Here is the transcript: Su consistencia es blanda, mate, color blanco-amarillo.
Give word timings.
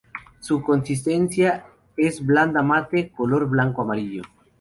Su 0.39 0.63
consistencia 0.63 1.63
es 1.95 2.25
blanda, 2.25 2.63
mate, 2.63 3.11
color 3.15 3.47
blanco-amarillo. 3.47 4.23